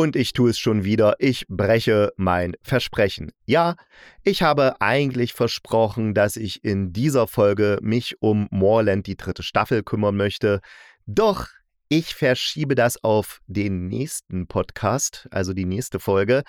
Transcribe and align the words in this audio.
Und 0.00 0.16
ich 0.16 0.32
tue 0.32 0.48
es 0.48 0.58
schon 0.58 0.82
wieder, 0.82 1.16
ich 1.18 1.46
breche 1.46 2.10
mein 2.16 2.56
Versprechen. 2.62 3.32
Ja, 3.44 3.76
ich 4.22 4.40
habe 4.40 4.80
eigentlich 4.80 5.34
versprochen, 5.34 6.14
dass 6.14 6.36
ich 6.36 6.64
in 6.64 6.94
dieser 6.94 7.26
Folge 7.26 7.78
mich 7.82 8.16
um 8.22 8.48
Moorland 8.50 9.06
die 9.06 9.18
dritte 9.18 9.42
Staffel 9.42 9.82
kümmern 9.82 10.16
möchte. 10.16 10.62
Doch 11.04 11.48
ich 11.90 12.14
verschiebe 12.14 12.74
das 12.74 13.04
auf 13.04 13.42
den 13.46 13.88
nächsten 13.88 14.46
Podcast, 14.46 15.28
also 15.32 15.52
die 15.52 15.66
nächste 15.66 16.00
Folge, 16.00 16.44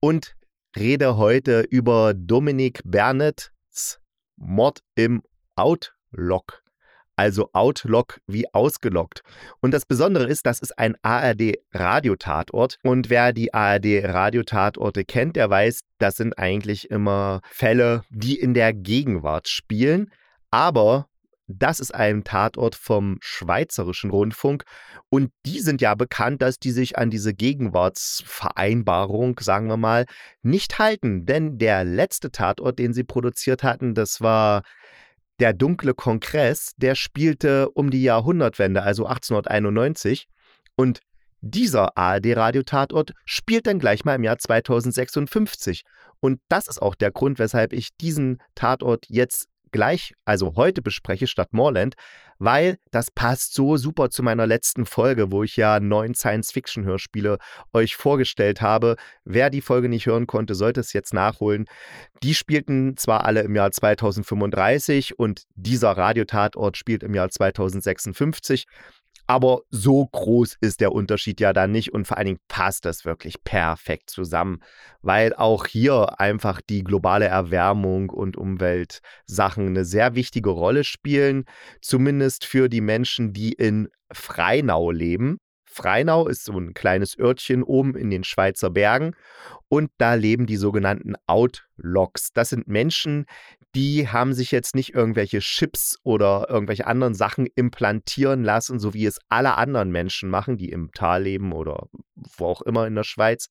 und 0.00 0.36
rede 0.76 1.16
heute 1.16 1.62
über 1.70 2.12
Dominik 2.12 2.82
Bernets 2.84 3.50
Mord 4.36 4.80
im 4.94 5.22
Outlook 5.56 6.62
also 7.20 7.50
Outlock 7.52 8.18
wie 8.26 8.46
ausgelockt. 8.54 9.20
Und 9.60 9.74
das 9.74 9.84
Besondere 9.84 10.24
ist, 10.24 10.46
das 10.46 10.58
ist 10.58 10.78
ein 10.78 10.96
ARD-Radiotatort. 11.02 12.78
Und 12.82 13.10
wer 13.10 13.34
die 13.34 13.52
ARD-Radiotatorte 13.52 15.04
kennt, 15.04 15.36
der 15.36 15.50
weiß, 15.50 15.82
das 15.98 16.16
sind 16.16 16.38
eigentlich 16.38 16.90
immer 16.90 17.42
Fälle, 17.50 18.04
die 18.08 18.40
in 18.40 18.54
der 18.54 18.72
Gegenwart 18.72 19.48
spielen. 19.48 20.10
Aber 20.50 21.08
das 21.46 21.78
ist 21.78 21.94
ein 21.94 22.24
Tatort 22.24 22.74
vom 22.74 23.18
Schweizerischen 23.20 24.10
Rundfunk 24.10 24.64
und 25.10 25.30
die 25.44 25.58
sind 25.58 25.82
ja 25.82 25.94
bekannt, 25.94 26.40
dass 26.40 26.58
die 26.58 26.70
sich 26.70 26.96
an 26.96 27.10
diese 27.10 27.34
Gegenwartsvereinbarung, 27.34 29.38
sagen 29.40 29.66
wir 29.66 29.76
mal, 29.76 30.06
nicht 30.42 30.78
halten. 30.78 31.26
Denn 31.26 31.58
der 31.58 31.84
letzte 31.84 32.30
Tatort, 32.30 32.78
den 32.78 32.94
sie 32.94 33.04
produziert 33.04 33.62
hatten, 33.62 33.94
das 33.94 34.22
war 34.22 34.62
der 35.40 35.52
dunkle 35.52 35.94
Kongress, 35.94 36.72
der 36.76 36.94
spielte 36.94 37.70
um 37.70 37.90
die 37.90 38.02
Jahrhundertwende, 38.02 38.82
also 38.82 39.06
1891. 39.06 40.28
Und 40.76 41.00
dieser 41.40 41.96
ARD-Radiotatort 41.96 43.12
spielt 43.24 43.66
dann 43.66 43.78
gleich 43.78 44.04
mal 44.04 44.14
im 44.14 44.24
Jahr 44.24 44.38
2056. 44.38 45.82
Und 46.20 46.40
das 46.48 46.68
ist 46.68 46.82
auch 46.82 46.94
der 46.94 47.10
Grund, 47.10 47.38
weshalb 47.38 47.72
ich 47.72 47.96
diesen 47.96 48.38
Tatort 48.54 49.06
jetzt 49.08 49.48
gleich, 49.72 50.14
also 50.24 50.54
heute 50.56 50.82
bespreche 50.82 51.26
statt 51.26 51.48
Moorland, 51.52 51.94
weil 52.38 52.78
das 52.90 53.10
passt 53.10 53.54
so 53.54 53.76
super 53.76 54.08
zu 54.10 54.22
meiner 54.22 54.46
letzten 54.46 54.86
Folge, 54.86 55.30
wo 55.30 55.42
ich 55.42 55.56
ja 55.56 55.78
neun 55.78 56.14
Science-Fiction-Hörspiele 56.14 57.38
euch 57.74 57.96
vorgestellt 57.96 58.62
habe. 58.62 58.96
Wer 59.24 59.50
die 59.50 59.60
Folge 59.60 59.88
nicht 59.88 60.06
hören 60.06 60.26
konnte, 60.26 60.54
sollte 60.54 60.80
es 60.80 60.94
jetzt 60.94 61.12
nachholen. 61.12 61.66
Die 62.22 62.34
spielten 62.34 62.96
zwar 62.96 63.24
alle 63.24 63.42
im 63.42 63.54
Jahr 63.54 63.70
2035 63.70 65.18
und 65.18 65.42
dieser 65.54 65.90
Radiotatort 65.90 66.76
spielt 66.78 67.02
im 67.02 67.14
Jahr 67.14 67.28
2056. 67.28 68.66
Aber 69.30 69.62
so 69.70 70.06
groß 70.06 70.56
ist 70.60 70.80
der 70.80 70.90
Unterschied 70.90 71.38
ja 71.38 71.52
dann 71.52 71.70
nicht 71.70 71.92
und 71.92 72.04
vor 72.04 72.16
allen 72.16 72.26
Dingen 72.26 72.40
passt 72.48 72.84
das 72.84 73.04
wirklich 73.04 73.44
perfekt 73.44 74.10
zusammen, 74.10 74.58
weil 75.02 75.34
auch 75.34 75.68
hier 75.68 76.18
einfach 76.18 76.60
die 76.60 76.82
globale 76.82 77.26
Erwärmung 77.26 78.10
und 78.10 78.36
Umweltsachen 78.36 79.68
eine 79.68 79.84
sehr 79.84 80.16
wichtige 80.16 80.50
Rolle 80.50 80.82
spielen, 80.82 81.44
zumindest 81.80 82.44
für 82.44 82.68
die 82.68 82.80
Menschen, 82.80 83.32
die 83.32 83.52
in 83.52 83.88
Freinau 84.10 84.90
leben. 84.90 85.38
Freinau 85.64 86.26
ist 86.26 86.44
so 86.44 86.58
ein 86.58 86.74
kleines 86.74 87.16
Örtchen 87.16 87.62
oben 87.62 87.94
in 87.94 88.10
den 88.10 88.24
Schweizer 88.24 88.70
Bergen 88.70 89.14
und 89.68 89.92
da 89.98 90.14
leben 90.14 90.46
die 90.46 90.56
sogenannten 90.56 91.14
Outlocks. 91.28 92.32
Das 92.32 92.48
sind 92.48 92.66
Menschen, 92.66 93.26
die 93.74 94.08
haben 94.08 94.32
sich 94.32 94.50
jetzt 94.50 94.74
nicht 94.74 94.94
irgendwelche 94.94 95.38
Chips 95.38 95.98
oder 96.02 96.46
irgendwelche 96.48 96.86
anderen 96.86 97.14
Sachen 97.14 97.46
implantieren 97.46 98.42
lassen, 98.42 98.80
so 98.80 98.94
wie 98.94 99.06
es 99.06 99.18
alle 99.28 99.56
anderen 99.56 99.90
Menschen 99.90 100.28
machen, 100.28 100.56
die 100.56 100.70
im 100.70 100.90
Tal 100.92 101.22
leben 101.22 101.52
oder 101.52 101.86
wo 102.36 102.46
auch 102.46 102.62
immer 102.62 102.86
in 102.86 102.94
der 102.94 103.04
Schweiz, 103.04 103.48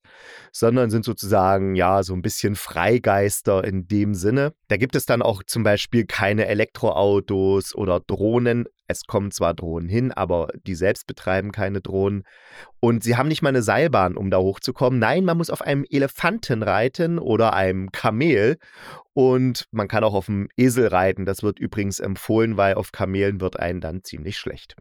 sondern 0.52 0.90
sind 0.90 1.06
sozusagen 1.06 1.76
ja 1.76 2.04
so 2.04 2.14
ein 2.14 2.22
bisschen 2.22 2.56
Freigeister 2.56 3.64
in 3.64 3.88
dem 3.88 4.14
Sinne. 4.14 4.54
Da 4.68 4.78
gibt 4.78 4.96
es 4.96 5.06
dann 5.06 5.22
auch 5.22 5.42
zum 5.44 5.64
Beispiel 5.64 6.06
keine 6.06 6.48
Elektroautos 6.48 7.74
oder 7.74 8.00
Drohnen. 8.00 8.66
Es 8.90 9.04
kommen 9.04 9.30
zwar 9.30 9.54
Drohnen 9.54 9.88
hin, 9.88 10.12
aber 10.12 10.48
die 10.66 10.74
selbst 10.74 11.06
betreiben 11.06 11.52
keine 11.52 11.80
Drohnen. 11.80 12.24
Und 12.80 13.04
sie 13.04 13.16
haben 13.16 13.28
nicht 13.28 13.44
mal 13.44 13.50
eine 13.50 13.62
Seilbahn, 13.62 14.18
um 14.18 14.32
da 14.32 14.40
hochzukommen. 14.40 14.98
Nein, 14.98 15.26
man 15.26 15.38
muss 15.38 15.52
auf 15.52 15.62
einem 15.62 15.86
Elefanten 15.88 16.64
reiten 16.64 17.20
oder 17.20 17.54
einem 17.54 17.92
Kamel. 17.92 18.58
Und 19.14 19.68
man 19.70 19.88
kann 19.88 20.04
auch 20.04 20.16
auf 20.16 20.26
dem 20.26 20.50
Esel 20.58 20.88
reiten. 20.88 21.26
Das 21.26 21.44
wird 21.44 21.60
übrigens 21.60 22.00
empfohlen, 22.00 22.58
weil 22.58 22.74
auf 22.74 22.92
Kamelen 22.92 23.42
wird 23.42 23.60
einen 23.60 23.80
dann 23.80 24.04
ziemlich 24.04 24.40
schlecht. 24.40 24.76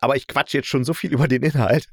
Aber 0.00 0.14
ich 0.14 0.28
quatsche 0.28 0.58
jetzt 0.58 0.68
schon 0.68 0.84
so 0.84 0.94
viel 0.94 1.12
über 1.12 1.26
den 1.26 1.42
Inhalt. 1.42 1.86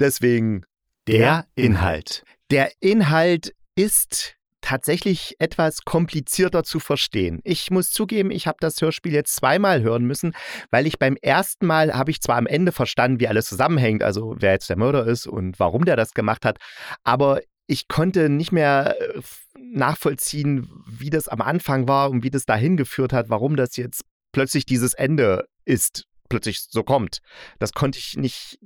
Deswegen 0.00 0.66
der 1.06 1.46
Inhalt. 1.54 2.24
Der 2.50 2.72
Inhalt 2.80 3.54
ist 3.76 4.36
tatsächlich 4.64 5.36
etwas 5.40 5.84
komplizierter 5.84 6.64
zu 6.64 6.80
verstehen. 6.80 7.40
Ich 7.44 7.70
muss 7.70 7.90
zugeben, 7.90 8.30
ich 8.30 8.46
habe 8.46 8.56
das 8.60 8.80
Hörspiel 8.80 9.12
jetzt 9.12 9.36
zweimal 9.36 9.82
hören 9.82 10.04
müssen, 10.04 10.34
weil 10.70 10.86
ich 10.86 10.98
beim 10.98 11.16
ersten 11.20 11.66
Mal 11.66 11.92
habe 11.92 12.10
ich 12.10 12.22
zwar 12.22 12.36
am 12.36 12.46
Ende 12.46 12.72
verstanden, 12.72 13.20
wie 13.20 13.28
alles 13.28 13.46
zusammenhängt, 13.46 14.02
also 14.02 14.34
wer 14.38 14.52
jetzt 14.52 14.70
der 14.70 14.78
Mörder 14.78 15.06
ist 15.06 15.26
und 15.26 15.60
warum 15.60 15.84
der 15.84 15.96
das 15.96 16.14
gemacht 16.14 16.46
hat, 16.46 16.56
aber 17.02 17.40
ich 17.66 17.88
konnte 17.88 18.30
nicht 18.30 18.52
mehr 18.52 18.96
äh, 18.98 19.20
nachvollziehen, 19.58 20.70
wie 20.86 21.10
das 21.10 21.28
am 21.28 21.42
Anfang 21.42 21.86
war 21.86 22.10
und 22.10 22.22
wie 22.22 22.30
das 22.30 22.46
dahin 22.46 22.78
geführt 22.78 23.12
hat, 23.12 23.28
warum 23.28 23.56
das 23.56 23.76
jetzt 23.76 24.02
plötzlich 24.32 24.64
dieses 24.64 24.94
Ende 24.94 25.46
ist, 25.66 26.06
plötzlich 26.30 26.60
so 26.70 26.82
kommt. 26.82 27.18
Das 27.58 27.72
konnte 27.72 27.98
ich 27.98 28.16
nicht 28.16 28.58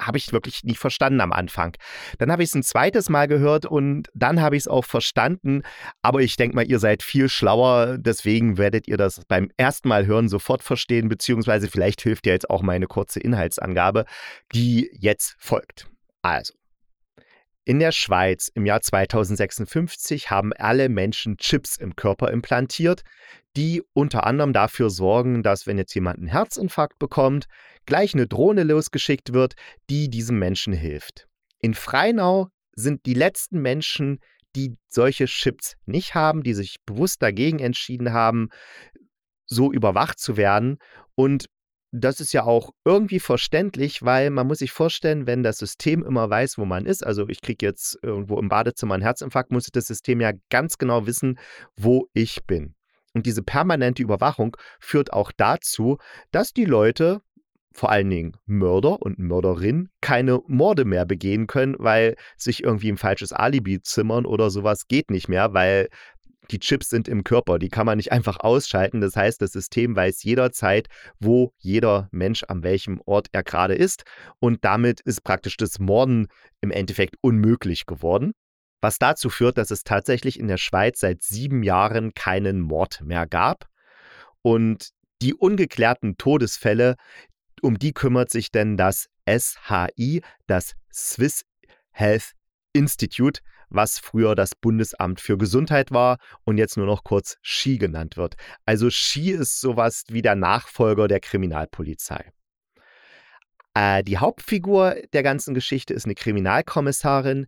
habe 0.00 0.18
ich 0.18 0.32
wirklich 0.32 0.64
nicht 0.64 0.78
verstanden 0.78 1.20
am 1.20 1.32
Anfang. 1.32 1.76
Dann 2.18 2.30
habe 2.30 2.42
ich 2.42 2.50
es 2.50 2.54
ein 2.54 2.62
zweites 2.62 3.08
Mal 3.08 3.28
gehört 3.28 3.66
und 3.66 4.08
dann 4.14 4.40
habe 4.40 4.56
ich 4.56 4.62
es 4.62 4.68
auch 4.68 4.84
verstanden. 4.84 5.62
Aber 6.02 6.20
ich 6.20 6.36
denke 6.36 6.56
mal, 6.56 6.66
ihr 6.66 6.78
seid 6.78 7.02
viel 7.02 7.28
schlauer. 7.28 7.98
Deswegen 7.98 8.58
werdet 8.58 8.88
ihr 8.88 8.96
das 8.96 9.22
beim 9.28 9.50
ersten 9.56 9.88
Mal 9.88 10.06
hören 10.06 10.28
sofort 10.28 10.62
verstehen, 10.62 11.08
beziehungsweise 11.08 11.68
vielleicht 11.68 12.00
hilft 12.02 12.24
dir 12.24 12.32
jetzt 12.32 12.50
auch 12.50 12.62
meine 12.62 12.86
kurze 12.86 13.20
Inhaltsangabe, 13.20 14.04
die 14.52 14.90
jetzt 14.98 15.36
folgt. 15.38 15.88
Also. 16.22 16.54
In 17.66 17.78
der 17.78 17.92
Schweiz 17.92 18.50
im 18.54 18.66
Jahr 18.66 18.82
2056 18.82 20.30
haben 20.30 20.52
alle 20.52 20.90
Menschen 20.90 21.38
Chips 21.38 21.76
im 21.76 21.96
Körper 21.96 22.30
implantiert, 22.30 23.04
die 23.56 23.82
unter 23.94 24.26
anderem 24.26 24.52
dafür 24.52 24.90
sorgen, 24.90 25.42
dass 25.42 25.66
wenn 25.66 25.78
jetzt 25.78 25.94
jemand 25.94 26.18
einen 26.18 26.28
Herzinfarkt 26.28 26.98
bekommt, 26.98 27.46
gleich 27.86 28.12
eine 28.12 28.26
Drohne 28.26 28.64
losgeschickt 28.64 29.32
wird, 29.32 29.54
die 29.88 30.10
diesem 30.10 30.38
Menschen 30.38 30.74
hilft. 30.74 31.26
In 31.60 31.72
Freinau 31.72 32.48
sind 32.74 33.06
die 33.06 33.14
letzten 33.14 33.62
Menschen, 33.62 34.18
die 34.56 34.76
solche 34.88 35.24
Chips 35.24 35.76
nicht 35.86 36.14
haben, 36.14 36.42
die 36.42 36.52
sich 36.54 36.76
bewusst 36.84 37.22
dagegen 37.22 37.60
entschieden 37.60 38.12
haben, 38.12 38.50
so 39.46 39.72
überwacht 39.72 40.18
zu 40.18 40.36
werden. 40.36 40.76
Und 41.14 41.46
das 41.96 42.20
ist 42.20 42.32
ja 42.32 42.42
auch 42.42 42.70
irgendwie 42.84 43.20
verständlich, 43.20 44.02
weil 44.02 44.30
man 44.30 44.48
muss 44.48 44.58
sich 44.58 44.72
vorstellen, 44.72 45.28
wenn 45.28 45.44
das 45.44 45.58
System 45.58 46.02
immer 46.02 46.28
weiß, 46.28 46.58
wo 46.58 46.64
man 46.64 46.86
ist, 46.86 47.06
also 47.06 47.28
ich 47.28 47.40
kriege 47.40 47.64
jetzt 47.64 47.96
irgendwo 48.02 48.38
im 48.40 48.48
Badezimmer 48.48 48.94
einen 48.94 49.04
Herzinfarkt, 49.04 49.52
muss 49.52 49.68
das 49.72 49.86
System 49.86 50.20
ja 50.20 50.32
ganz 50.50 50.76
genau 50.76 51.06
wissen, 51.06 51.38
wo 51.76 52.08
ich 52.12 52.44
bin. 52.46 52.74
Und 53.12 53.26
diese 53.26 53.44
permanente 53.44 54.02
Überwachung 54.02 54.56
führt 54.80 55.12
auch 55.12 55.30
dazu, 55.30 55.98
dass 56.32 56.52
die 56.52 56.64
Leute, 56.64 57.20
vor 57.70 57.90
allen 57.90 58.10
Dingen 58.10 58.36
Mörder 58.44 59.00
und 59.00 59.20
Mörderinnen, 59.20 59.90
keine 60.00 60.40
Morde 60.48 60.84
mehr 60.84 61.06
begehen 61.06 61.46
können, 61.46 61.76
weil 61.78 62.16
sich 62.36 62.64
irgendwie 62.64 62.90
ein 62.90 62.96
falsches 62.96 63.32
Alibi 63.32 63.80
zimmern 63.82 64.26
oder 64.26 64.50
sowas 64.50 64.88
geht 64.88 65.12
nicht 65.12 65.28
mehr, 65.28 65.54
weil 65.54 65.88
die 66.50 66.58
Chips 66.58 66.88
sind 66.88 67.08
im 67.08 67.24
Körper, 67.24 67.58
die 67.58 67.68
kann 67.68 67.86
man 67.86 67.96
nicht 67.96 68.12
einfach 68.12 68.40
ausschalten. 68.40 69.00
Das 69.00 69.16
heißt, 69.16 69.40
das 69.40 69.52
System 69.52 69.96
weiß 69.96 70.22
jederzeit, 70.22 70.88
wo 71.18 71.52
jeder 71.58 72.08
Mensch 72.12 72.44
an 72.44 72.62
welchem 72.62 73.00
Ort 73.06 73.28
er 73.32 73.42
gerade 73.42 73.74
ist. 73.74 74.04
Und 74.40 74.64
damit 74.64 75.00
ist 75.00 75.24
praktisch 75.24 75.56
das 75.56 75.78
Morden 75.78 76.28
im 76.60 76.70
Endeffekt 76.70 77.16
unmöglich 77.20 77.86
geworden 77.86 78.32
was 78.84 78.98
dazu 78.98 79.30
führt, 79.30 79.56
dass 79.56 79.70
es 79.70 79.82
tatsächlich 79.82 80.38
in 80.38 80.46
der 80.46 80.58
Schweiz 80.58 81.00
seit 81.00 81.22
sieben 81.22 81.62
Jahren 81.62 82.12
keinen 82.12 82.60
Mord 82.60 83.00
mehr 83.00 83.26
gab. 83.26 83.66
Und 84.42 84.90
die 85.22 85.32
ungeklärten 85.32 86.18
Todesfälle, 86.18 86.96
um 87.62 87.78
die 87.78 87.94
kümmert 87.94 88.30
sich 88.30 88.50
denn 88.52 88.76
das 88.76 89.08
SHI, 89.26 90.20
das 90.46 90.74
Swiss 90.92 91.46
Health 91.92 92.32
Institute, 92.74 93.40
was 93.74 93.98
früher 93.98 94.34
das 94.34 94.54
Bundesamt 94.54 95.20
für 95.20 95.36
Gesundheit 95.36 95.90
war 95.90 96.18
und 96.44 96.58
jetzt 96.58 96.76
nur 96.76 96.86
noch 96.86 97.04
kurz 97.04 97.38
SCHI 97.42 97.78
genannt 97.78 98.16
wird. 98.16 98.36
Also 98.64 98.90
SCHI 98.90 99.32
ist 99.32 99.60
sowas 99.60 100.04
wie 100.08 100.22
der 100.22 100.34
Nachfolger 100.34 101.08
der 101.08 101.20
Kriminalpolizei. 101.20 102.32
Äh, 103.74 104.02
die 104.04 104.18
Hauptfigur 104.18 104.96
der 105.12 105.22
ganzen 105.22 105.54
Geschichte 105.54 105.94
ist 105.94 106.04
eine 106.04 106.14
Kriminalkommissarin, 106.14 107.46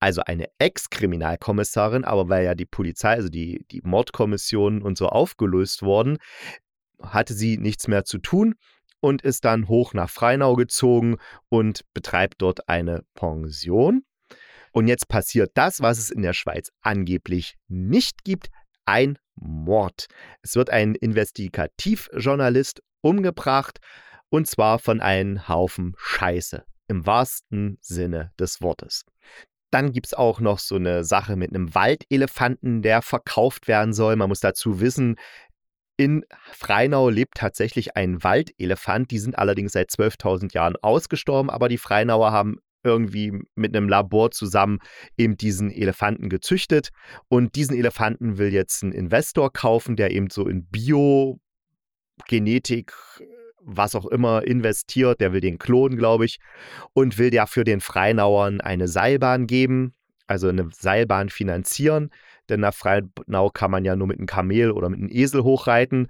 also 0.00 0.22
eine 0.24 0.46
Ex-Kriminalkommissarin, 0.58 2.04
aber 2.04 2.28
weil 2.28 2.44
ja 2.44 2.54
die 2.54 2.66
Polizei, 2.66 3.14
also 3.14 3.28
die, 3.28 3.64
die 3.70 3.80
Mordkommissionen 3.82 4.82
und 4.82 4.96
so 4.96 5.08
aufgelöst 5.08 5.82
wurden, 5.82 6.18
hatte 7.02 7.34
sie 7.34 7.56
nichts 7.56 7.88
mehr 7.88 8.04
zu 8.04 8.18
tun 8.18 8.54
und 9.00 9.22
ist 9.22 9.44
dann 9.44 9.68
hoch 9.68 9.94
nach 9.94 10.10
Freinau 10.10 10.54
gezogen 10.54 11.16
und 11.48 11.82
betreibt 11.94 12.42
dort 12.42 12.68
eine 12.68 13.04
Pension. 13.14 14.04
Und 14.72 14.88
jetzt 14.88 15.08
passiert 15.08 15.50
das, 15.54 15.80
was 15.80 15.98
es 15.98 16.10
in 16.10 16.22
der 16.22 16.32
Schweiz 16.32 16.70
angeblich 16.82 17.56
nicht 17.68 18.24
gibt, 18.24 18.48
ein 18.84 19.18
Mord. 19.34 20.06
Es 20.42 20.56
wird 20.56 20.70
ein 20.70 20.94
Investigativjournalist 20.94 22.82
umgebracht 23.02 23.78
und 24.30 24.46
zwar 24.46 24.78
von 24.78 25.00
einem 25.00 25.48
Haufen 25.48 25.94
Scheiße 25.98 26.64
im 26.88 27.06
wahrsten 27.06 27.78
Sinne 27.80 28.32
des 28.38 28.60
Wortes. 28.62 29.04
Dann 29.70 29.92
gibt 29.92 30.06
es 30.06 30.14
auch 30.14 30.40
noch 30.40 30.58
so 30.58 30.76
eine 30.76 31.04
Sache 31.04 31.36
mit 31.36 31.50
einem 31.50 31.74
Waldelefanten, 31.74 32.80
der 32.80 33.02
verkauft 33.02 33.68
werden 33.68 33.92
soll. 33.92 34.16
Man 34.16 34.30
muss 34.30 34.40
dazu 34.40 34.80
wissen, 34.80 35.16
in 35.98 36.24
Freinau 36.52 37.10
lebt 37.10 37.34
tatsächlich 37.34 37.96
ein 37.96 38.22
Waldelefant. 38.22 39.10
Die 39.10 39.18
sind 39.18 39.36
allerdings 39.36 39.72
seit 39.72 39.90
12.000 39.90 40.54
Jahren 40.54 40.76
ausgestorben, 40.80 41.50
aber 41.50 41.68
die 41.68 41.76
Freinauer 41.76 42.32
haben 42.32 42.60
irgendwie 42.84 43.32
mit 43.54 43.76
einem 43.76 43.88
Labor 43.88 44.30
zusammen 44.30 44.78
eben 45.16 45.36
diesen 45.36 45.70
Elefanten 45.70 46.28
gezüchtet. 46.28 46.90
Und 47.28 47.56
diesen 47.56 47.76
Elefanten 47.76 48.38
will 48.38 48.52
jetzt 48.52 48.82
ein 48.82 48.92
Investor 48.92 49.52
kaufen, 49.52 49.96
der 49.96 50.10
eben 50.12 50.30
so 50.30 50.46
in 50.48 50.66
Biogenetik 50.66 51.40
was 53.68 53.94
auch 53.94 54.06
immer 54.06 54.46
investiert, 54.46 55.20
der 55.20 55.32
will 55.32 55.40
den 55.40 55.58
klonen, 55.58 55.98
glaube 55.98 56.24
ich, 56.24 56.38
und 56.94 57.18
will 57.18 57.30
dafür 57.30 57.64
den 57.64 57.80
Freinauern 57.80 58.60
eine 58.62 58.88
Seilbahn 58.88 59.46
geben, 59.46 59.94
also 60.26 60.48
eine 60.48 60.70
Seilbahn 60.72 61.28
finanzieren. 61.28 62.10
Denn 62.48 62.60
nach 62.60 62.74
Freinau 62.74 63.50
kann 63.50 63.70
man 63.70 63.84
ja 63.84 63.96
nur 63.96 64.06
mit 64.06 64.18
einem 64.18 64.26
Kamel 64.26 64.70
oder 64.70 64.88
mit 64.88 64.98
einem 64.98 65.10
Esel 65.10 65.42
hochreiten. 65.42 66.08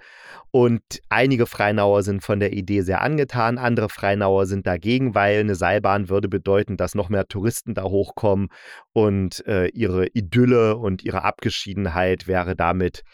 Und 0.51 0.83
einige 1.09 1.47
Freinauer 1.47 2.03
sind 2.03 2.23
von 2.23 2.41
der 2.41 2.53
Idee 2.53 2.83
sehr 2.83 3.03
angetan, 3.03 3.59
andere 3.59 3.89
Freinauer 3.89 4.47
sind 4.47 4.67
dagegen, 4.67 5.15
weil 5.15 5.41
eine 5.41 5.55
Seilbahn 5.55 6.09
würde 6.09 6.29
bedeuten, 6.29 6.77
dass 6.77 6.95
noch 6.95 7.09
mehr 7.09 7.27
Touristen 7.27 7.75
da 7.75 7.85
hochkommen 7.85 8.49
und 8.93 9.47
äh, 9.47 9.67
ihre 9.69 10.07
Idylle 10.07 10.77
und 10.77 11.03
ihre 11.03 11.23
Abgeschiedenheit 11.23 12.27
wäre 12.27 12.57
damit 12.57 13.05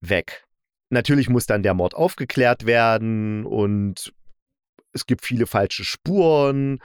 weg. 0.00 0.44
Natürlich 0.90 1.28
muss 1.28 1.46
dann 1.46 1.62
der 1.62 1.74
Mord 1.74 1.94
aufgeklärt 1.94 2.66
werden 2.66 3.46
und 3.46 4.12
es 4.92 5.06
gibt 5.06 5.24
viele 5.24 5.46
falsche 5.46 5.84
Spuren. 5.84 6.80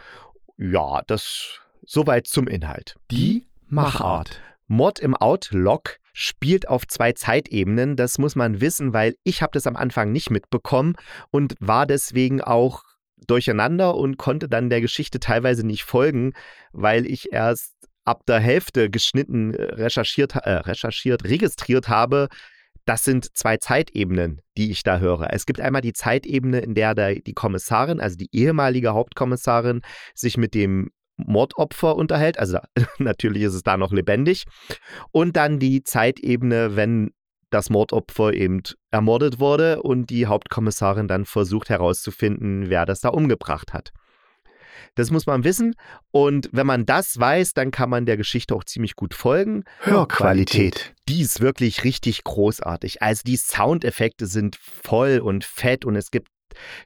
Ja, 0.57 1.01
das 1.07 1.59
soweit 1.85 2.27
zum 2.27 2.47
Inhalt. 2.47 2.95
Die 3.11 3.47
Machart. 3.67 4.41
Mord 4.67 4.99
im 4.99 5.15
Outlook 5.15 5.97
spielt 6.13 6.67
auf 6.67 6.87
zwei 6.87 7.13
Zeitebenen. 7.13 7.95
Das 7.95 8.17
muss 8.17 8.35
man 8.35 8.59
wissen, 8.59 8.93
weil 8.93 9.15
ich 9.23 9.41
habe 9.41 9.51
das 9.53 9.67
am 9.67 9.75
Anfang 9.75 10.11
nicht 10.11 10.29
mitbekommen 10.29 10.95
und 11.31 11.55
war 11.59 11.85
deswegen 11.85 12.41
auch 12.41 12.83
durcheinander 13.27 13.95
und 13.95 14.17
konnte 14.17 14.47
dann 14.47 14.69
der 14.69 14.81
Geschichte 14.81 15.19
teilweise 15.19 15.65
nicht 15.65 15.83
folgen, 15.83 16.33
weil 16.71 17.05
ich 17.05 17.31
erst 17.31 17.73
ab 18.05 18.25
der 18.25 18.39
Hälfte 18.39 18.89
geschnitten, 18.89 19.53
äh, 19.53 19.63
recherchiert, 19.75 20.35
äh, 20.35 20.51
recherchiert, 20.51 21.25
registriert 21.25 21.89
habe, 21.89 22.29
das 22.87 23.03
sind 23.03 23.35
zwei 23.37 23.57
Zeitebenen, 23.57 24.41
die 24.55 24.71
ich 24.71 24.81
da 24.81 24.99
höre. 24.99 25.33
Es 25.33 25.45
gibt 25.45 25.59
einmal 25.59 25.81
die 25.81 25.91
Zeitebene, 25.91 26.59
in 26.59 26.73
der 26.73 26.95
die 26.95 27.33
Kommissarin, 27.33 27.99
also 27.99 28.15
die 28.15 28.29
ehemalige 28.31 28.93
Hauptkommissarin, 28.93 29.81
sich 30.15 30.37
mit 30.37 30.53
dem 30.53 30.89
Mordopfer 31.17 31.95
unterhält. 31.95 32.39
Also 32.39 32.59
natürlich 32.97 33.43
ist 33.43 33.53
es 33.53 33.63
da 33.63 33.77
noch 33.77 33.91
lebendig. 33.91 34.45
Und 35.11 35.35
dann 35.35 35.59
die 35.59 35.83
Zeitebene, 35.83 36.75
wenn 36.75 37.11
das 37.49 37.69
Mordopfer 37.69 38.33
eben 38.33 38.61
ermordet 38.91 39.39
wurde 39.39 39.81
und 39.81 40.09
die 40.09 40.25
Hauptkommissarin 40.25 41.07
dann 41.07 41.25
versucht 41.25 41.69
herauszufinden, 41.69 42.69
wer 42.69 42.85
das 42.85 43.01
da 43.01 43.09
umgebracht 43.09 43.73
hat. 43.73 43.91
Das 44.95 45.11
muss 45.11 45.25
man 45.25 45.43
wissen. 45.43 45.75
Und 46.11 46.49
wenn 46.51 46.67
man 46.67 46.85
das 46.85 47.19
weiß, 47.19 47.53
dann 47.53 47.71
kann 47.71 47.89
man 47.89 48.05
der 48.05 48.17
Geschichte 48.17 48.55
auch 48.55 48.63
ziemlich 48.63 48.95
gut 48.95 49.13
folgen. 49.13 49.63
Hörqualität. 49.81 50.95
Die 51.07 51.21
ist 51.21 51.39
wirklich 51.39 51.83
richtig 51.83 52.23
großartig. 52.23 53.01
Also 53.01 53.21
die 53.25 53.37
Soundeffekte 53.37 54.27
sind 54.27 54.55
voll 54.55 55.19
und 55.19 55.45
fett 55.45 55.85
und 55.85 55.95
es 55.95 56.11
gibt 56.11 56.29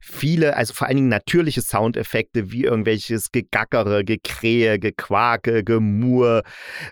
viele, 0.01 0.55
also 0.55 0.73
vor 0.73 0.87
allen 0.87 0.97
Dingen 0.97 1.09
natürliche 1.09 1.61
Soundeffekte 1.61 2.51
wie 2.51 2.63
irgendwelches 2.63 3.31
Gegackere, 3.31 4.03
Gekrähe, 4.03 4.79
Gequake, 4.79 5.63
Gemur, 5.63 6.43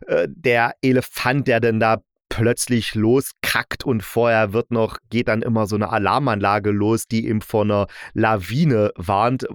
äh, 0.08 0.28
der 0.30 0.74
Elefant, 0.82 1.48
der 1.48 1.60
denn 1.60 1.80
da 1.80 1.98
plötzlich 2.30 2.94
loskackt 2.96 3.84
und 3.84 4.04
vorher 4.04 4.54
wird 4.54 4.72
noch, 4.72 4.98
geht 5.10 5.28
dann 5.28 5.42
immer 5.42 5.66
so 5.66 5.76
eine 5.76 5.90
Alarmanlage 5.90 6.70
los, 6.70 7.08
die 7.08 7.28
ihm 7.28 7.42
vor 7.42 7.64
einer 7.64 7.88
Lawine 8.14 8.92
warnt, 8.96 9.48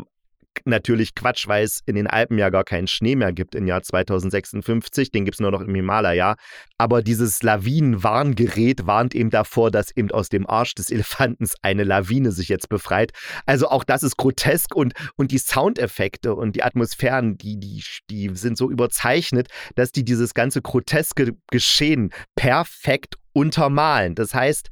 natürlich 0.65 1.15
Quatsch, 1.15 1.49
weil 1.49 1.65
es 1.65 1.81
in 1.87 1.95
den 1.95 2.06
Alpen 2.06 2.39
ja 2.39 2.51
gar 2.51 2.65
keinen 2.65 2.87
Schnee 2.87 3.17
mehr 3.17 3.33
gibt 3.33 3.55
im 3.55 3.67
Jahr 3.67 3.83
2056. 3.83 5.11
Den 5.11 5.25
gibt 5.25 5.37
es 5.37 5.41
nur 5.41 5.51
noch 5.51 5.61
im 5.61 5.75
Himalaya. 5.75 6.37
Aber 6.79 7.03
dieses 7.03 7.43
Lawinenwarngerät 7.43 8.87
warnt 8.87 9.15
eben 9.15 9.31
davor, 9.31 9.71
dass 9.71 9.95
eben 9.97 10.11
aus 10.11 10.29
dem 10.29 10.49
Arsch 10.49 10.75
des 10.75 10.91
Elefantens 10.91 11.55
eine 11.62 11.85
Lawine 11.85 12.33
sich 12.33 12.49
jetzt 12.49 12.69
befreit. 12.69 13.12
Also 13.47 13.69
auch 13.69 13.85
das 13.85 14.03
ist 14.03 14.17
grotesk 14.17 14.75
und, 14.75 14.95
und 15.17 15.31
die 15.31 15.39
Soundeffekte 15.39 16.35
und 16.35 16.56
die 16.56 16.62
Atmosphären, 16.62 17.37
die, 17.39 17.59
die, 17.59 17.83
die 18.11 18.31
sind 18.35 18.56
so 18.56 18.71
überzeichnet, 18.71 19.49
dass 19.75 19.93
die 19.93 20.05
dieses 20.05 20.35
ganze 20.35 20.62
groteske 20.62 21.33
Geschehen 21.51 22.11
perfekt 22.37 23.17
untermalen. 23.33 24.15
Das 24.15 24.35
heißt, 24.35 24.69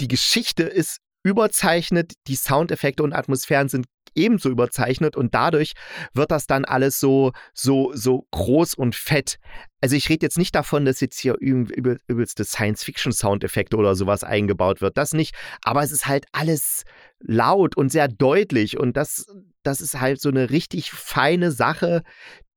die 0.00 0.08
Geschichte 0.08 0.64
ist 0.64 0.98
überzeichnet, 1.24 2.12
die 2.26 2.36
Soundeffekte 2.36 3.02
und 3.02 3.12
Atmosphären 3.12 3.68
sind 3.68 3.86
ebenso 4.14 4.48
überzeichnet 4.50 5.16
und 5.16 5.34
dadurch 5.34 5.72
wird 6.12 6.30
das 6.30 6.46
dann 6.46 6.64
alles 6.64 7.00
so, 7.00 7.32
so, 7.52 7.92
so 7.94 8.26
groß 8.30 8.74
und 8.74 8.94
fett. 8.94 9.38
Also 9.84 9.96
ich 9.96 10.08
rede 10.08 10.24
jetzt 10.24 10.38
nicht 10.38 10.54
davon, 10.54 10.86
dass 10.86 11.02
jetzt 11.02 11.20
hier 11.20 11.36
übel, 11.38 12.00
übelste 12.06 12.42
Science-Fiction-Soundeffekte 12.42 13.76
oder 13.76 13.94
sowas 13.94 14.24
eingebaut 14.24 14.80
wird. 14.80 14.96
Das 14.96 15.12
nicht. 15.12 15.34
Aber 15.62 15.82
es 15.82 15.92
ist 15.92 16.06
halt 16.06 16.24
alles 16.32 16.84
laut 17.20 17.76
und 17.76 17.92
sehr 17.92 18.08
deutlich. 18.08 18.78
Und 18.78 18.96
das, 18.96 19.26
das 19.62 19.82
ist 19.82 20.00
halt 20.00 20.22
so 20.22 20.30
eine 20.30 20.48
richtig 20.48 20.90
feine 20.90 21.50
Sache, 21.50 22.02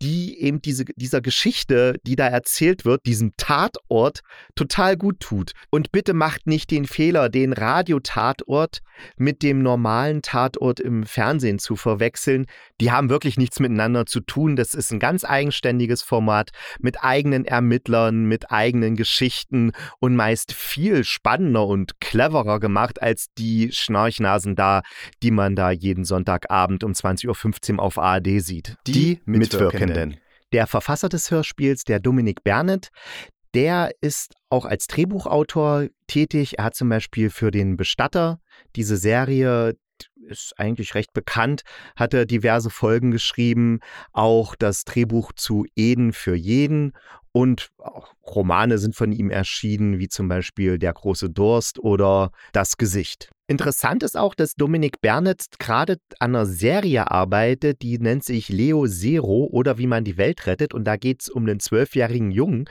die 0.01 0.39
eben 0.39 0.62
diese, 0.62 0.86
dieser 0.96 1.22
Geschichte, 1.22 1.96
die 2.05 2.15
da 2.15 2.27
erzählt 2.27 2.86
wird, 2.86 3.05
diesem 3.05 3.34
Tatort, 3.38 4.22
total 4.55 4.96
gut 4.96 5.19
tut. 5.19 5.53
Und 5.72 5.91
bitte 5.91 6.13
macht 6.13 6.46
nicht 6.46 6.69
den 6.69 6.86
Fehler, 6.86 7.29
den 7.29 7.53
Radiotatort 7.53 8.79
mit 9.17 9.41
dem 9.41 9.63
normalen 9.63 10.22
Tatort 10.22 10.79
im 10.79 11.03
Fernsehen 11.03 11.57
zu 11.60 11.75
verwechseln. 11.75 12.46
Die 12.79 12.91
haben 12.91 13.10
wirklich 13.10 13.38
nichts 13.38 13.60
miteinander 13.60 14.05
zu 14.05 14.19
tun. 14.19 14.55
Das 14.55 14.74
ist 14.74 14.91
ein 14.91 15.00
ganz 15.00 15.24
eigenständiges 15.24 16.03
Format 16.03 16.51
mit 16.79 17.03
eigenen 17.17 17.45
Ermittlern, 17.45 18.25
mit 18.25 18.51
eigenen 18.51 18.95
Geschichten 18.95 19.71
und 20.00 20.15
meist 20.15 20.53
viel 20.53 21.03
spannender 21.03 21.65
und 21.65 22.00
cleverer 22.00 22.59
gemacht 22.59 23.01
als 23.01 23.27
die 23.38 23.71
Schnarchnasen 23.71 24.55
da, 24.55 24.83
die 25.24 25.31
man 25.31 25.55
da 25.55 25.71
jeden 25.71 26.05
Sonntagabend 26.05 26.83
um 26.83 26.91
20.15 26.91 27.74
Uhr 27.74 27.79
auf 27.79 27.97
ARD 27.97 28.39
sieht. 28.39 28.75
Die 28.86 29.19
Mitwirkenden. 29.25 30.17
Der 30.53 30.67
Verfasser 30.67 31.09
des 31.09 31.31
Hörspiels, 31.31 31.83
der 31.86 32.00
Dominik 32.00 32.43
Bernet, 32.43 32.89
der 33.55 33.91
ist 34.01 34.36
auch 34.50 34.65
als 34.65 34.86
Drehbuchautor 34.86 35.88
tätig. 36.05 36.59
Er 36.59 36.65
hat 36.65 36.75
zum 36.75 36.89
Beispiel 36.89 37.31
für 37.31 37.50
den 37.50 37.77
Bestatter 37.77 38.39
diese 38.75 38.97
Serie 38.97 39.75
ist 40.27 40.53
eigentlich 40.57 40.95
recht 40.95 41.13
bekannt, 41.13 41.63
hat 41.95 42.13
er 42.13 42.25
diverse 42.25 42.69
Folgen 42.69 43.11
geschrieben, 43.11 43.79
auch 44.11 44.55
das 44.55 44.83
Drehbuch 44.83 45.31
zu 45.33 45.65
Eden 45.75 46.13
für 46.13 46.35
jeden 46.35 46.93
und 47.31 47.69
auch 47.77 48.13
Romane 48.25 48.77
sind 48.77 48.95
von 48.95 49.11
ihm 49.11 49.29
erschienen, 49.29 49.99
wie 49.99 50.09
zum 50.09 50.27
Beispiel 50.27 50.79
Der 50.79 50.93
große 50.93 51.29
Durst 51.29 51.79
oder 51.79 52.31
Das 52.51 52.77
Gesicht. 52.77 53.29
Interessant 53.49 54.03
ist 54.03 54.17
auch, 54.17 54.35
dass 54.35 54.55
Dominik 54.55 54.99
Bernett 54.99 55.45
gerade 55.57 55.99
an 56.19 56.35
einer 56.35 56.45
Serie 56.45 57.09
arbeitet, 57.09 57.81
die 57.81 57.97
nennt 57.97 58.25
sich 58.25 58.49
Leo 58.49 58.87
Zero 58.87 59.47
oder 59.49 59.77
wie 59.77 59.87
man 59.87 60.03
die 60.03 60.17
Welt 60.17 60.47
rettet. 60.47 60.73
Und 60.73 60.83
da 60.83 60.97
geht 60.97 61.21
es 61.21 61.29
um 61.29 61.43
einen 61.43 61.61
zwölfjährigen 61.61 62.31
Jungen, 62.31 62.65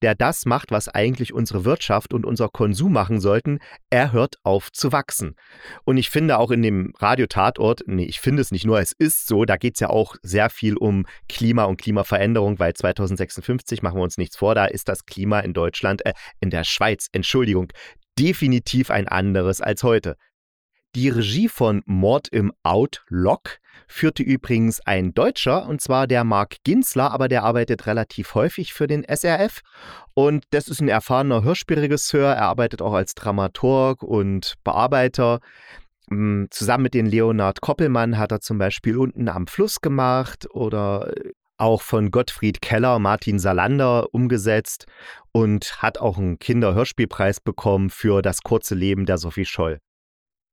der 0.00 0.14
das 0.14 0.46
macht, 0.46 0.70
was 0.70 0.88
eigentlich 0.88 1.34
unsere 1.34 1.66
Wirtschaft 1.66 2.14
und 2.14 2.24
unser 2.24 2.48
Konsum 2.48 2.94
machen 2.94 3.20
sollten. 3.20 3.58
Er 3.90 4.12
hört 4.12 4.36
auf 4.42 4.72
zu 4.72 4.90
wachsen. 4.90 5.36
Und 5.84 5.98
ich 5.98 6.08
finde 6.08 6.38
auch 6.38 6.50
in 6.50 6.62
dem 6.62 6.94
Radiotatort, 6.98 7.82
nee, 7.86 8.06
ich 8.06 8.20
finde 8.20 8.40
es 8.40 8.50
nicht 8.52 8.64
nur, 8.64 8.80
es 8.80 8.92
ist 8.92 9.26
so, 9.26 9.44
da 9.44 9.58
geht 9.58 9.74
es 9.74 9.80
ja 9.80 9.90
auch 9.90 10.16
sehr 10.22 10.48
viel 10.48 10.78
um 10.78 11.04
Klima 11.28 11.64
und 11.64 11.76
Klimaveränderung, 11.76 12.58
weil 12.58 12.72
2056, 12.72 13.82
machen 13.82 13.98
wir 13.98 14.02
uns 14.02 14.16
nichts 14.16 14.38
vor, 14.38 14.54
da 14.54 14.64
ist 14.64 14.88
das 14.88 15.04
Klima 15.04 15.40
in 15.40 15.52
Deutschland, 15.52 16.06
äh, 16.06 16.14
in 16.40 16.48
der 16.48 16.64
Schweiz, 16.64 17.08
Entschuldigung, 17.12 17.70
definitiv 18.18 18.90
ein 18.90 19.08
anderes 19.08 19.60
als 19.60 19.82
heute. 19.82 20.16
Die 20.94 21.08
Regie 21.08 21.48
von 21.48 21.82
Mord 21.86 22.28
im 22.28 22.52
Outlook 22.62 23.58
führte 23.88 24.22
übrigens 24.22 24.80
ein 24.80 25.14
Deutscher, 25.14 25.66
und 25.66 25.80
zwar 25.80 26.06
der 26.06 26.22
Marc 26.22 26.56
Ginzler, 26.64 27.10
aber 27.12 27.28
der 27.28 27.44
arbeitet 27.44 27.86
relativ 27.86 28.34
häufig 28.34 28.74
für 28.74 28.86
den 28.86 29.02
SRF. 29.04 29.60
Und 30.12 30.44
das 30.50 30.68
ist 30.68 30.80
ein 30.80 30.88
erfahrener 30.88 31.42
Hörspielregisseur. 31.42 32.34
Er 32.34 32.42
arbeitet 32.42 32.82
auch 32.82 32.92
als 32.92 33.14
Dramaturg 33.14 34.02
und 34.02 34.54
Bearbeiter. 34.64 35.40
Hm, 36.10 36.48
zusammen 36.50 36.82
mit 36.82 36.94
den 36.94 37.06
Leonard 37.06 37.62
Koppelmann 37.62 38.18
hat 38.18 38.32
er 38.32 38.40
zum 38.40 38.58
Beispiel 38.58 38.98
unten 38.98 39.28
am 39.28 39.46
Fluss 39.46 39.80
gemacht 39.80 40.46
oder 40.50 41.10
auch 41.62 41.80
von 41.80 42.10
Gottfried 42.10 42.60
Keller, 42.60 42.98
Martin 42.98 43.38
Salander 43.38 44.12
umgesetzt 44.12 44.86
und 45.30 45.80
hat 45.80 45.98
auch 45.98 46.18
einen 46.18 46.38
Kinderhörspielpreis 46.38 47.40
bekommen 47.40 47.88
für 47.88 48.20
das 48.20 48.42
kurze 48.42 48.74
Leben 48.74 49.06
der 49.06 49.16
Sophie 49.16 49.46
Scholl. 49.46 49.78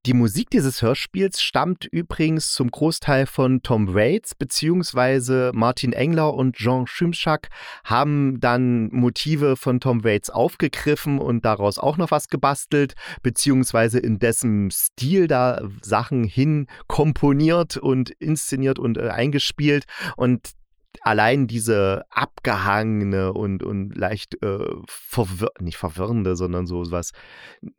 Die 0.05 0.13
Musik 0.13 0.49
dieses 0.49 0.81
Hörspiels 0.81 1.41
stammt 1.41 1.83
übrigens 1.83 2.53
zum 2.53 2.71
Großteil 2.71 3.25
von 3.25 3.63
Tom 3.63 3.93
Waits, 3.93 4.33
beziehungsweise 4.33 5.51
Martin 5.53 5.91
Engler 5.91 6.35
und 6.35 6.55
Jean 6.55 6.87
Schimschak 6.87 7.49
haben 7.83 8.39
dann 8.39 8.87
Motive 8.93 9.57
von 9.57 9.81
Tom 9.81 10.05
Waits 10.05 10.29
aufgegriffen 10.29 11.19
und 11.19 11.43
daraus 11.43 11.79
auch 11.79 11.97
noch 11.97 12.11
was 12.11 12.29
gebastelt, 12.29 12.93
beziehungsweise 13.23 13.99
in 13.99 14.19
dessen 14.19 14.71
Stil 14.71 15.27
da 15.27 15.61
Sachen 15.81 16.23
hin 16.23 16.67
komponiert 16.87 17.75
und 17.75 18.09
inszeniert 18.09 18.79
und 18.79 18.97
äh, 18.97 19.09
eingespielt. 19.09 19.83
Und 20.15 20.51
allein 21.01 21.47
diese 21.47 22.05
abgehangene 22.09 23.33
und, 23.33 23.63
und 23.63 23.95
leicht 23.95 24.41
äh, 24.43 24.65
verwir 24.87 25.51
nicht 25.59 25.77
verwirrende, 25.77 26.35
sondern 26.35 26.67
so 26.67 26.91
was 26.91 27.11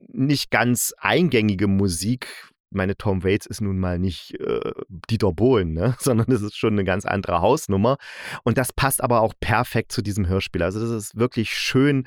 nicht 0.08 0.50
ganz 0.50 0.94
eingängige 0.98 1.66
Musik. 1.66 2.28
Meine 2.72 2.96
Tom 2.96 3.24
Waits 3.24 3.46
ist 3.46 3.60
nun 3.60 3.78
mal 3.80 3.98
nicht 3.98 4.38
äh, 4.38 4.72
Dieter 4.88 5.32
Bohlen, 5.32 5.72
ne? 5.72 5.96
sondern 6.00 6.26
das 6.28 6.42
ist 6.42 6.56
schon 6.56 6.74
eine 6.74 6.84
ganz 6.84 7.04
andere 7.04 7.40
Hausnummer. 7.40 7.96
Und 8.44 8.58
das 8.58 8.72
passt 8.72 9.02
aber 9.02 9.22
auch 9.22 9.34
perfekt 9.40 9.90
zu 9.90 10.02
diesem 10.02 10.28
Hörspiel. 10.28 10.62
Also 10.62 10.80
das 10.80 10.90
ist 10.90 11.16
wirklich 11.16 11.50
schön 11.50 12.06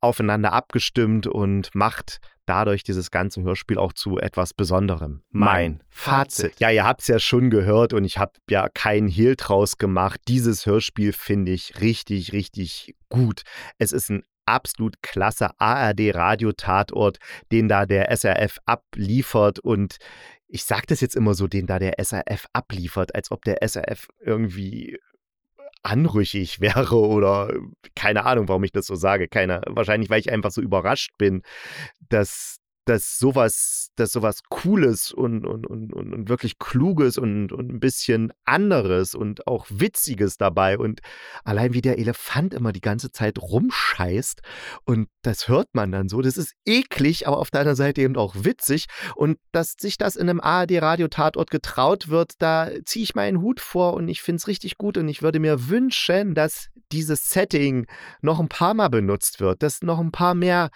aufeinander 0.00 0.52
abgestimmt 0.52 1.26
und 1.26 1.74
macht 1.74 2.20
dadurch 2.46 2.82
dieses 2.82 3.10
ganze 3.10 3.42
Hörspiel 3.42 3.78
auch 3.78 3.92
zu 3.92 4.18
etwas 4.18 4.54
Besonderem. 4.54 5.22
Mein 5.30 5.82
Fazit. 5.90 6.58
Ja, 6.60 6.70
ihr 6.70 6.84
habt 6.84 7.02
es 7.02 7.08
ja 7.08 7.18
schon 7.18 7.50
gehört 7.50 7.92
und 7.92 8.04
ich 8.04 8.18
habe 8.18 8.32
ja 8.48 8.68
keinen 8.72 9.08
Hehl 9.08 9.36
draus 9.36 9.76
gemacht. 9.76 10.20
Dieses 10.28 10.64
Hörspiel 10.64 11.12
finde 11.12 11.52
ich 11.52 11.80
richtig, 11.80 12.32
richtig 12.32 12.94
gut. 13.10 13.42
Es 13.78 13.92
ist 13.92 14.08
ein 14.10 14.22
absolut 14.46 15.02
klasse 15.02 15.50
ARD-Radio-Tatort, 15.58 17.18
den 17.52 17.68
da 17.68 17.84
der 17.84 18.10
SRF 18.16 18.58
abliefert 18.64 19.58
und 19.58 19.98
ich 20.50 20.64
sage 20.64 20.86
das 20.86 21.02
jetzt 21.02 21.14
immer 21.14 21.34
so, 21.34 21.46
den 21.46 21.66
da 21.66 21.78
der 21.78 22.02
SRF 22.02 22.46
abliefert, 22.54 23.14
als 23.14 23.30
ob 23.30 23.44
der 23.44 23.58
SRF 23.62 24.08
irgendwie 24.18 24.98
anrüchig 25.82 26.60
wäre 26.60 26.96
oder 26.96 27.52
keine 27.94 28.24
Ahnung, 28.24 28.48
warum 28.48 28.64
ich 28.64 28.72
das 28.72 28.86
so 28.86 28.94
sage. 28.94 29.28
Keine, 29.28 29.62
wahrscheinlich, 29.66 30.10
weil 30.10 30.20
ich 30.20 30.30
einfach 30.30 30.50
so 30.50 30.60
überrascht 30.60 31.12
bin, 31.18 31.42
dass, 32.08 32.58
dass 32.88 33.18
sowas, 33.18 33.90
dass 33.96 34.12
sowas 34.12 34.40
Cooles 34.48 35.12
und, 35.12 35.44
und, 35.44 35.66
und, 35.66 35.92
und 35.92 36.28
wirklich 36.28 36.58
Kluges 36.58 37.18
und, 37.18 37.52
und 37.52 37.70
ein 37.70 37.80
bisschen 37.80 38.32
anderes 38.46 39.14
und 39.14 39.46
auch 39.46 39.66
Witziges 39.68 40.38
dabei 40.38 40.78
und 40.78 41.00
allein 41.44 41.74
wie 41.74 41.82
der 41.82 41.98
Elefant 41.98 42.54
immer 42.54 42.72
die 42.72 42.80
ganze 42.80 43.12
Zeit 43.12 43.38
rumscheißt 43.38 44.40
und 44.86 45.08
das 45.22 45.48
hört 45.48 45.68
man 45.74 45.92
dann 45.92 46.08
so, 46.08 46.22
das 46.22 46.38
ist 46.38 46.54
eklig, 46.64 47.28
aber 47.28 47.38
auf 47.38 47.50
deiner 47.50 47.76
Seite 47.76 48.00
eben 48.00 48.16
auch 48.16 48.34
witzig 48.38 48.86
und 49.14 49.38
dass 49.52 49.74
sich 49.78 49.98
das 49.98 50.16
in 50.16 50.30
einem 50.30 50.40
ARD-Radio-Tatort 50.40 51.50
getraut 51.50 52.08
wird, 52.08 52.32
da 52.38 52.70
ziehe 52.86 53.02
ich 53.02 53.14
meinen 53.14 53.42
Hut 53.42 53.60
vor 53.60 53.94
und 53.94 54.08
ich 54.08 54.22
finde 54.22 54.38
es 54.38 54.48
richtig 54.48 54.78
gut 54.78 54.96
und 54.96 55.08
ich 55.08 55.20
würde 55.20 55.40
mir 55.40 55.68
wünschen, 55.68 56.34
dass 56.34 56.68
dieses 56.90 57.30
Setting 57.30 57.86
noch 58.22 58.40
ein 58.40 58.48
paar 58.48 58.74
Mal 58.74 58.88
benutzt 58.88 59.40
wird, 59.40 59.62
dass 59.62 59.82
noch 59.82 59.98
ein 59.98 60.10
paar 60.10 60.34
mehr 60.34 60.70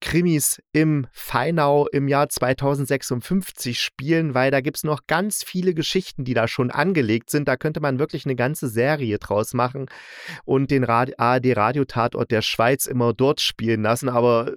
Krimis 0.00 0.62
im 0.72 1.06
Feind 1.12 1.48
Rheinau 1.48 1.86
im 1.88 2.08
Jahr 2.08 2.28
2056 2.28 3.80
spielen, 3.80 4.34
weil 4.34 4.50
da 4.50 4.60
gibt 4.60 4.76
es 4.76 4.84
noch 4.84 5.06
ganz 5.06 5.42
viele 5.42 5.72
Geschichten, 5.72 6.24
die 6.24 6.34
da 6.34 6.46
schon 6.46 6.70
angelegt 6.70 7.30
sind. 7.30 7.48
Da 7.48 7.56
könnte 7.56 7.80
man 7.80 7.98
wirklich 7.98 8.26
eine 8.26 8.36
ganze 8.36 8.68
Serie 8.68 9.18
draus 9.18 9.54
machen 9.54 9.86
und 10.44 10.70
den 10.70 10.84
ARD-Radiotatort 10.84 12.30
der 12.30 12.42
Schweiz 12.42 12.86
immer 12.86 13.14
dort 13.14 13.40
spielen 13.40 13.82
lassen. 13.82 14.08
Aber 14.08 14.52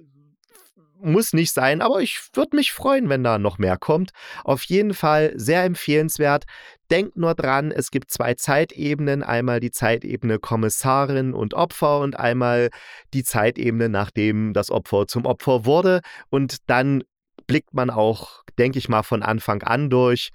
muss 1.04 1.32
nicht 1.32 1.52
sein, 1.52 1.82
aber 1.82 2.00
ich 2.00 2.20
würde 2.34 2.56
mich 2.56 2.72
freuen, 2.72 3.08
wenn 3.08 3.24
da 3.24 3.38
noch 3.38 3.58
mehr 3.58 3.76
kommt. 3.76 4.10
Auf 4.44 4.64
jeden 4.64 4.94
Fall 4.94 5.32
sehr 5.34 5.64
empfehlenswert. 5.64 6.44
Denkt 6.90 7.16
nur 7.16 7.34
dran, 7.34 7.70
es 7.70 7.90
gibt 7.90 8.10
zwei 8.10 8.34
Zeitebenen. 8.34 9.22
Einmal 9.22 9.60
die 9.60 9.70
Zeitebene 9.70 10.38
Kommissarin 10.38 11.34
und 11.34 11.54
Opfer 11.54 12.00
und 12.00 12.18
einmal 12.18 12.70
die 13.14 13.24
Zeitebene, 13.24 13.88
nachdem 13.88 14.52
das 14.52 14.70
Opfer 14.70 15.06
zum 15.06 15.26
Opfer 15.26 15.64
wurde. 15.64 16.00
Und 16.30 16.58
dann 16.68 17.02
blickt 17.46 17.74
man 17.74 17.90
auch, 17.90 18.42
denke 18.58 18.78
ich 18.78 18.88
mal, 18.88 19.02
von 19.02 19.22
Anfang 19.22 19.62
an 19.62 19.90
durch 19.90 20.30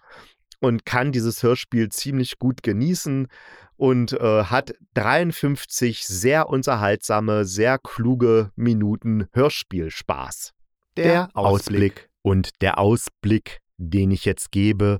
und 0.60 0.86
kann 0.86 1.12
dieses 1.12 1.44
Hörspiel 1.44 1.90
ziemlich 1.90 2.40
gut 2.40 2.64
genießen 2.64 3.28
und 3.76 4.14
äh, 4.14 4.44
hat 4.46 4.74
53 4.96 6.06
sehr 6.06 6.50
unterhaltsame, 6.50 7.46
sehr 7.46 7.78
kluge 7.78 8.52
Minuten 8.56 9.28
Hörspielspaß 9.34 10.57
der 11.04 11.30
Ausblick. 11.34 12.10
Und 12.22 12.62
der 12.62 12.78
Ausblick, 12.78 13.62
den 13.78 14.12
ich 14.12 14.26
jetzt 14.26 14.52
gebe, 14.52 15.00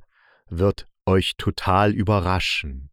wird 0.50 0.86
euch 1.06 1.36
total 1.38 1.94
überraschen. 1.94 2.90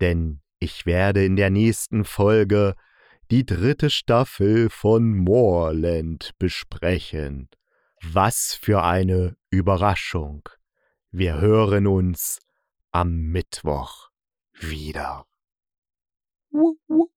Denn 0.00 0.42
ich 0.58 0.86
werde 0.86 1.24
in 1.24 1.36
der 1.36 1.50
nächsten 1.50 2.04
Folge 2.04 2.74
die 3.30 3.44
dritte 3.44 3.90
Staffel 3.90 4.70
von 4.70 5.16
Moorland 5.16 6.32
besprechen. 6.38 7.48
Was 8.02 8.54
für 8.54 8.82
eine 8.82 9.36
Überraschung. 9.50 10.48
Wir 11.10 11.40
hören 11.40 11.86
uns 11.86 12.40
am 12.92 13.16
Mittwoch 13.16 14.10
wieder. 14.52 15.26
Wuh, 16.50 16.76
wuh. 16.88 17.08